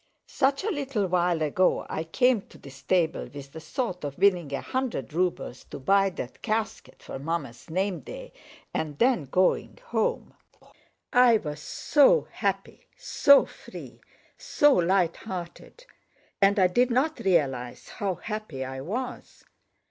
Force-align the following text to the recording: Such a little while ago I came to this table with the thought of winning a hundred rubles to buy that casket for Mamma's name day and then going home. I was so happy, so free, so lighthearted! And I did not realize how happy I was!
Such 0.25 0.63
a 0.63 0.71
little 0.71 1.05
while 1.05 1.43
ago 1.43 1.85
I 1.87 2.05
came 2.05 2.41
to 2.49 2.57
this 2.57 2.81
table 2.81 3.29
with 3.31 3.51
the 3.51 3.59
thought 3.59 4.03
of 4.03 4.17
winning 4.17 4.51
a 4.51 4.59
hundred 4.59 5.13
rubles 5.13 5.63
to 5.65 5.77
buy 5.77 6.09
that 6.09 6.41
casket 6.41 7.03
for 7.03 7.19
Mamma's 7.19 7.69
name 7.69 7.99
day 7.99 8.33
and 8.73 8.97
then 8.97 9.25
going 9.25 9.77
home. 9.89 10.33
I 11.13 11.37
was 11.37 11.61
so 11.61 12.27
happy, 12.31 12.87
so 12.97 13.45
free, 13.45 14.01
so 14.39 14.73
lighthearted! 14.73 15.85
And 16.41 16.57
I 16.57 16.65
did 16.65 16.89
not 16.89 17.19
realize 17.19 17.87
how 17.99 18.15
happy 18.15 18.65
I 18.65 18.81
was! 18.81 19.43